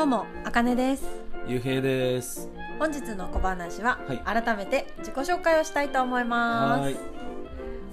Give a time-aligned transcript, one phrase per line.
[0.00, 1.04] どうも、あかねです。
[1.46, 2.48] ゆうへいです。
[2.78, 6.80] 本日の小話は、はい改めて自己紹介をしたいと思います。
[6.80, 6.80] は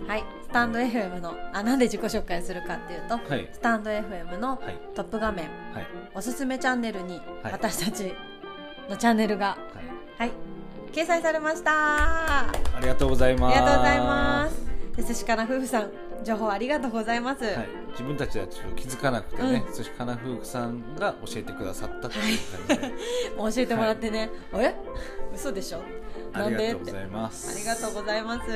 [0.07, 8.15] はいい、スタンド FM の、あ、なんで自己紹介するかっていうと、はいスタンド FM のはいトップ画面、はいおすすめチャンネルに、はい私たち
[8.89, 9.57] のチャンネルが、
[10.17, 10.29] はい。
[10.29, 10.37] はい、
[10.93, 11.71] 掲載されました。
[11.73, 13.53] あありがとうございます。
[13.53, 14.95] りがとうございます。
[14.95, 15.91] で、寿司かな夫婦さん、
[16.23, 17.43] 情報ありがとうございます。
[17.43, 22.93] はい、自分たちはちょっと気づかなくてね、寿司かな夫婦さんが教えてくださったっていう感じで、
[23.37, 24.75] もう教えてもらってね、え
[25.33, 25.79] 嘘でしょ？
[26.33, 26.73] なあんで？
[26.73, 27.51] ってりがとうございます。
[27.55, 28.49] ありがとうございます。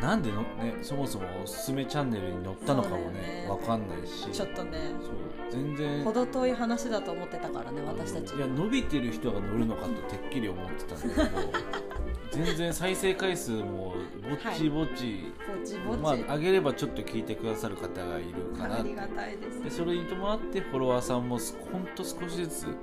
[0.00, 5.12] なんでのね、そもそもおすすめチャンネルに載ったのかもねね、わかんないし、ちょっとね、そう。
[5.50, 6.04] 全然。
[6.04, 8.36] 程遠い話だと思ってたからね、私たち。
[8.36, 11.52] いや伸びてる人が乗るのかとてっきり思ってたんだけど、
[12.30, 15.98] 全然再生回数もぼちぼち、ぼちぼち。
[15.98, 19.62] まあ上げればちょっと聞いてくださる方がいるかなありがたいです。
[19.64, 21.38] でそれに伴ってフォロワーさんも
[21.72, 22.74] ほんと少しずつうあの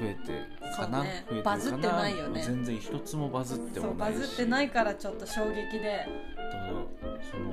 [0.00, 1.24] 増えてかな、ね。
[1.28, 1.56] 増えてるかな？
[1.56, 2.42] バズってないよね。
[2.42, 4.18] 全然一つもバズってもないし。
[4.18, 6.06] バズってないからちょっと衝撃で。
[6.36, 7.52] だからその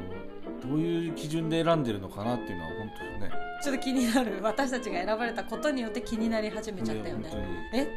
[0.62, 3.32] どういう基準で選んでるのかなっていうのは本当ね
[3.62, 7.30] ちょっと気になる私たちが選ばれたことによって気になり始めちゃったよね。
[7.74, 7.84] え？
[7.84, 7.92] って。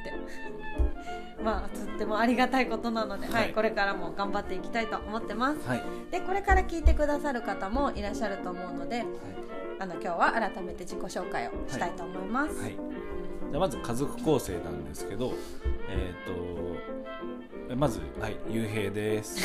[1.43, 3.43] まあとってもありがたいことなので、はい。
[3.45, 5.69] はいこれからも頑張っていきたいと思ってます。
[5.69, 9.05] はい、でこれから聞いてくださる方もいらっしゃると思うのでは
[9.79, 15.33] あの今日は改めて自己紹介をしたいと思います、いはい、じゃあまず家族構成なんですけど
[15.89, 19.41] えっ、とまずはいゆうへいです。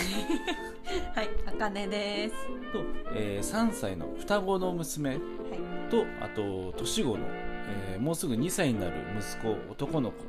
[1.14, 2.36] はい、あかねです。
[2.72, 2.80] と、
[3.14, 5.10] えー、3歳の双子の娘。
[5.10, 5.20] はい、
[5.90, 7.26] とあと年子の、
[7.70, 10.24] えーもうすぐ2歳になる息子男の子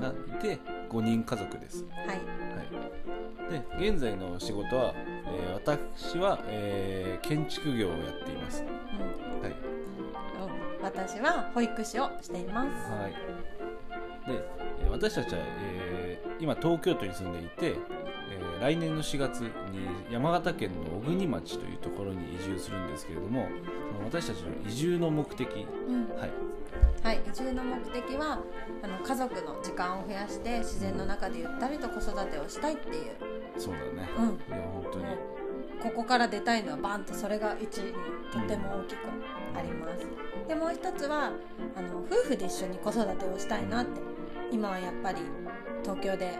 [0.00, 0.58] がいて
[0.90, 9.50] 5人家族です、はい、はい、で現在の仕事は、えー私は、えー建築業をやっています、うん、はい。
[9.50, 9.60] うん
[10.82, 12.90] 私は保育士をしています。
[12.90, 13.12] はい、
[14.30, 14.42] で
[14.80, 17.76] えー私たちは、えー今東京都に住んでいて、
[18.30, 19.50] えー来年の4月に
[20.10, 23.48] 山形県の小国町というところに移住するんですけれども
[24.04, 25.48] 私たちの移住の目的、
[25.88, 26.30] うん、はい、
[27.02, 28.38] はい、移住の目的は
[28.82, 33.16] あの家族の時間を増やして自然の中でゆったりと子育てをしたいっていう、
[33.56, 35.04] そうだね、うん、いや本当に。
[35.82, 37.94] ここから出たいのはバンとそれが一に
[38.30, 38.98] とても大きく
[39.56, 40.06] あります。
[40.46, 41.32] でもう一つは
[41.74, 44.10] あの夫婦で一緒に子育てをしたいなって。
[44.52, 45.18] 今はやっぱり
[45.82, 46.38] 東京で、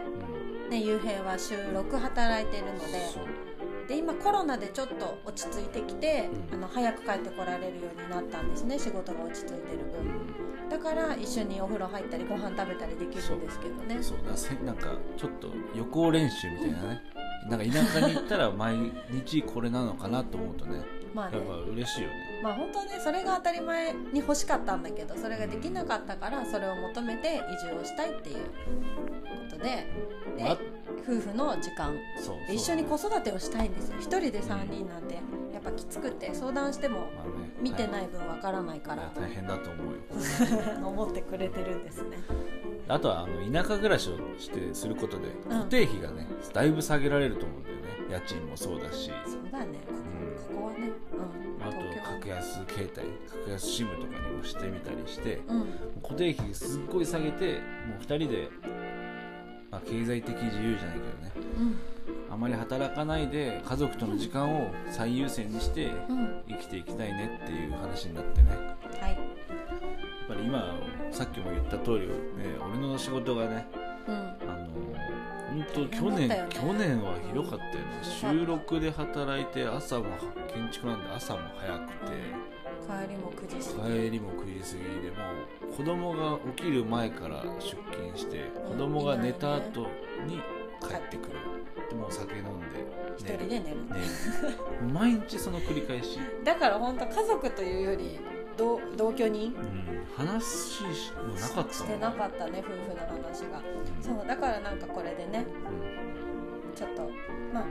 [0.71, 3.41] うんね、雄平は週6働いてるので。
[3.87, 6.55] で今コロナでちょっと落ち着いてきて、うん。
[6.55, 9.59] あの早く帰ってこられるようになったんですね仕事が落ち着いてる
[9.99, 10.69] う分ん。
[10.69, 13.97] だから一緒にお風呂入ったりご飯食べたりできるんですけどね。
[14.01, 17.01] そうだせなんかちょっと予行練習みたいなね
[17.49, 21.37] なんか田舎に行ったら毎日これなのかなと思うとねまあね。
[21.37, 22.15] やっぱ嬉しいよね。
[22.43, 28.41] まあ本当はねそれが当たり前に欲しかったんだけどそれができなかったからそれを求めて移住をしたいっていうこ
[29.49, 29.87] とで
[30.37, 30.57] でまあ
[31.03, 31.95] 夫婦の時間。
[32.17, 33.97] そうで一緒に子育てをしたいんですよ。
[33.99, 35.15] 一人で3人なんて。
[35.15, 35.21] や
[35.61, 39.99] っぱきつくて相談してもまあね見てない分わからないかいやら、大変だと思うよ。
[40.83, 42.17] 思ってくれてるんですね。
[42.87, 45.31] あとはあの田舎暮らしをしてすることでん。
[45.49, 47.81] 固定費がねだいぶ下げられると思うんだよね。
[48.09, 49.11] 家賃もそうだし。
[49.25, 49.79] そうだね。
[49.87, 49.93] こ
[50.49, 55.65] こ,、ここはね、うん、あと格安携帯格安 SIM とかにもしてみたりしてうん。
[56.01, 58.49] 固定費すっごい下げてもう2人で、
[59.69, 61.31] まあ、経済的自由じゃないけどね。
[61.59, 61.90] うん
[62.31, 66.41] あまり働かないで家族との時間を最優先にしてうん。
[66.47, 68.49] 生きていきたいねっていう話になってね。
[68.51, 69.13] やはい。
[69.13, 69.17] っ
[70.27, 70.75] ぱり今
[71.11, 72.13] さっきも言った通りね
[72.69, 73.67] 俺の仕事がね
[74.07, 74.15] うん。
[74.15, 74.67] あの
[75.49, 76.45] 本当去年、ね。
[76.49, 77.99] 去年はひどかったよね。
[78.01, 80.05] ひどかった週6で働いて朝も
[80.53, 82.41] 建築なんで朝も早くて。
[82.87, 83.93] 帰りも9時過ぎ。
[84.05, 85.17] 帰りも9時過ぎでも
[85.71, 88.71] う子供が起きる前から出勤してうん。
[88.71, 89.81] 子供が寝た後
[90.25, 90.41] に
[90.87, 91.39] 帰ってくる。
[91.89, 92.45] でもう酒飲ん
[93.17, 93.63] 一で人で寝る。
[93.65, 94.93] 寝る。
[94.93, 98.19] 毎日その繰り返し、だから本当家族というより
[98.57, 99.53] 同同居人？
[99.55, 100.83] うん、話
[101.15, 103.59] もなかったしてなかったね夫婦の話が。
[103.59, 104.03] うん。
[104.03, 105.45] そうだからなんかこれでね
[106.75, 107.09] ちょっと
[107.53, 107.65] まあ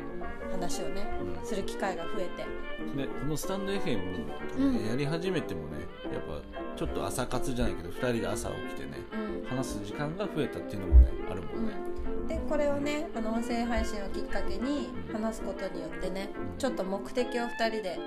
[0.53, 1.47] 話をねうん。
[1.47, 2.45] する機会が増えて。
[2.81, 4.27] うんでこのスタンド FM
[4.59, 4.87] うん。
[4.87, 5.79] やり始めてもね
[6.13, 6.41] やっぱ
[6.81, 9.59] ちょっと朝活じゃないけど2人で朝起きてねうん。
[9.59, 11.75] 話す時間が増えたっていうのもねあるもんね、
[12.23, 17.99] うん、でこれをねあの音声配信をきっかけに話すことによってねうんちょっと目的を2人で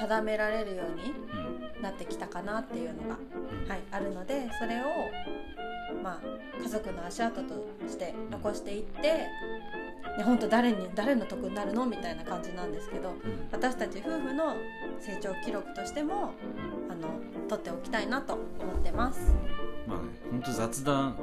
[0.00, 1.82] 定められるようにうん。
[1.82, 3.68] なってきたかなっていうのが、うん。
[3.68, 4.84] はい、あるのでそれを、
[6.02, 7.54] まあ、家族の足跡と
[7.88, 9.28] して残していって、ね、
[10.24, 13.16] 本当誰に誰の得になるのみたいな感じなんですけどうん。
[13.50, 14.56] 私たち夫婦の
[15.00, 16.32] 成長記録としても
[16.88, 17.08] あの
[17.48, 18.42] 取っておきたいなと思
[18.80, 19.34] ってます。
[19.86, 21.16] まあね本当雑談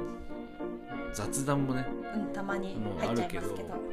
[1.12, 3.90] 雑談もねうん、たまに入っちゃいますけど。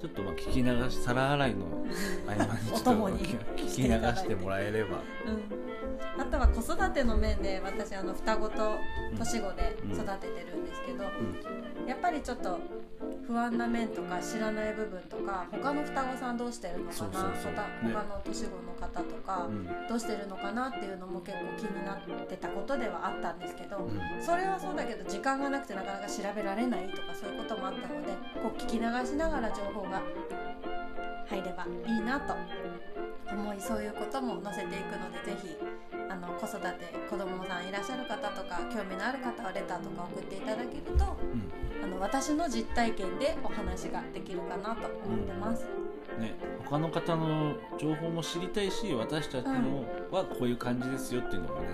[0.00, 1.64] ちょっとまあ聞き流し皿洗いの
[2.26, 3.18] 合間にちょっと お供に
[3.56, 4.98] 聞き流してもらえれば。
[5.26, 5.75] うん、
[6.18, 8.76] あとは子育ての面で私あの双子と
[9.18, 11.04] 年子で育ててるんですけど、
[11.86, 12.58] やっぱりちょっと
[13.26, 17.08] 不安な面とか知らない部分とか他の双子さんどうしてるのかな
[17.82, 19.66] 他の年子の方とか、うん。
[19.88, 24.22] どうしてるのかなっていうのも結構気になってたことではあったんですけど、うん。
[24.22, 28.12] それはそうだけど時間がなくてなかなか調べられないとかそういうこともあったので
[28.42, 30.02] こう聞き流しながら情報が
[31.28, 32.34] 入ればいいなと
[33.30, 35.56] 思いそういうことも載せていくのでぜひ
[36.08, 41.66] あの子育て子供さんいらっしゃる方とか興味のある方はレターとか送っていただけるとうん。
[41.82, 45.66] あの私の実体験でお話ができるかなと思ってます。
[46.18, 46.34] ね、
[46.64, 51.68] 他の方の情報も知りたいし私たちのはこういう感じですよっていうのもね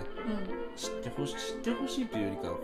[0.75, 2.63] う知ってほし知ってほしいというよりかはこ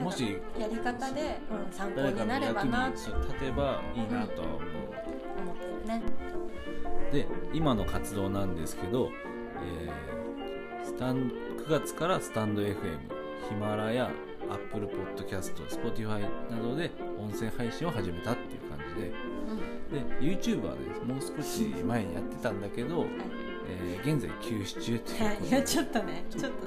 [0.00, 0.28] うもしん、
[0.60, 2.98] やり方で、うん、参考になればなと。
[2.98, 4.60] そう立てばいいなとは思う、
[5.38, 6.41] 思ってるね。
[7.12, 9.10] で今の活動なんですけど、
[9.62, 10.12] えー
[10.84, 11.30] スタン
[11.64, 12.74] 9月からスタンド FM
[13.48, 14.10] ヒマラヤ
[14.50, 19.12] Apple Podcast Spotify などで音声配信を始めたっていう感じで。
[19.92, 23.06] で YouTube はねもう少し前にやってたんだけど、
[23.70, 25.56] えー現在休止中ということで。
[25.56, 26.66] やちょっとねちょっと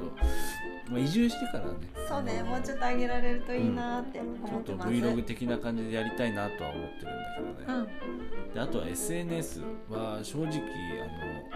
[0.90, 1.72] まあ、移住してからね。
[2.08, 4.90] そうねもうちょっと上げられるといいなってちょっと思ってます。
[4.90, 7.90] Vlog 的な感じでやりたいなとは思ってるんだけどね、
[8.54, 11.50] であとは SNS は正直あの、ね、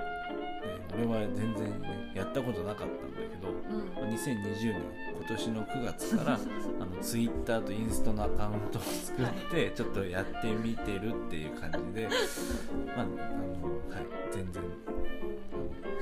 [0.95, 3.81] 俺は全然、ね、やったことなかったんだけど、うん。
[3.81, 4.81] うんまあ2020年
[5.19, 6.33] 今年の9月から
[6.79, 12.09] あの Twitter とインスタのアカウントを作ってちょっとやってみてるっていう感じで
[12.87, 14.63] まああのはい全然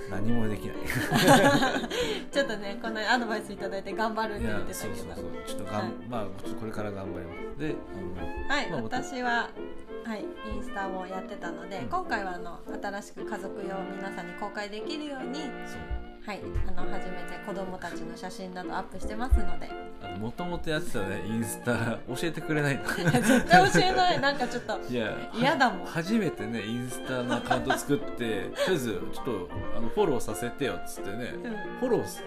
[0.10, 0.78] 何もできない。
[2.32, 5.26] ちょっとねこのアドバイスいただいて頑張るっいて言ってたやそうけどそうそう。
[5.46, 5.92] ちょっとがん、はい。
[6.10, 6.26] まあ
[6.60, 7.60] これから頑張ります。
[7.60, 9.50] であのはい、まあ私は、
[10.04, 10.26] はい、
[10.56, 15.42] インスタもやってたので、うん今回はあの新しく家族用皆さんに公開できるように、
[16.28, 19.70] はい、あの初めて子供たちの写真などアップしてますので。
[20.20, 22.84] もともとやってたねインスタ教えてくれないの。
[22.84, 24.20] 絶対教えない。
[24.20, 25.80] なんかちょっといや嫌だもん。
[25.84, 31.34] は初めてねインスタのアカウント作ってとりあえずちょっとあのフォローさせてよっつってね、
[31.80, 32.22] うフォローす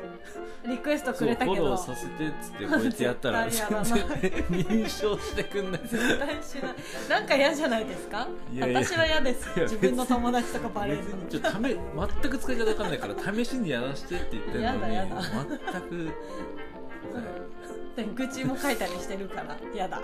[0.67, 1.55] リクエストくれたけど。
[1.56, 5.81] フォローさせてっつって こうやってやったら絶全然認証してくんない。
[5.85, 6.75] 絶対しない
[7.11, 8.26] なんか嫌じゃないですか？
[8.61, 9.61] 私は嫌です。
[9.61, 11.25] 自分の友達とかバレ別るの。
[11.25, 11.76] にちょっとため
[12.23, 15.20] 全く使い方わかんないから試しにやらしてって言ってるのにやだやだ。
[15.20, 17.50] 全く、はい
[17.96, 20.00] で愚痴も書いたりしてるから嫌だ。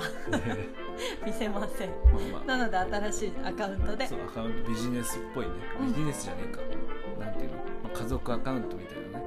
[1.25, 1.91] 見せません。
[1.91, 2.57] まあまあ。
[2.59, 2.77] なので
[3.11, 4.07] 新しいアカウントで。
[4.09, 5.51] そうアカウントビジネスっぽいね。
[5.81, 5.89] うん。
[5.93, 6.61] ビジネスじゃねえか、
[7.25, 7.63] なんていうの、ま
[7.95, 9.25] あ、家族アカウントみたいなね。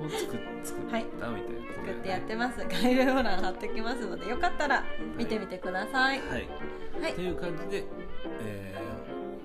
[0.00, 1.04] を作っ作ったはい。
[1.04, 2.66] みたいなことで、作ってやってます。
[2.68, 4.84] 概要欄貼っておきますのでよかったら
[5.16, 6.18] 見てみてください。
[6.20, 6.48] はい。
[7.00, 7.12] はい。
[7.14, 7.84] という感じで、
[8.42, 8.80] えー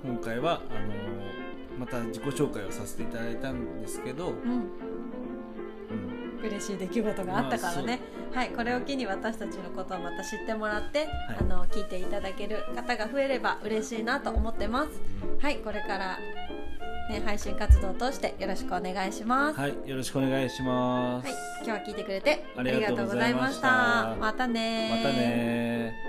[0.07, 4.35] 今回はあのーまた自己紹介をさせていただいたんですけど、うん。
[6.39, 7.99] うん、嬉しい出来事があったからね、
[8.33, 11.05] はい、これを機に私たちのことをまた知ってもらって、い。
[11.39, 14.89] あの聞いていただける方が増えれば嬉しいなと思ってます。
[15.41, 16.19] はいこれから、
[17.09, 19.59] ね、配信活動を通してよろしくお願いします。
[19.59, 24.15] はいよろしくお願いします、はい、今日は聞いてくれてあありがとうございました。
[24.19, 26.04] またねまたね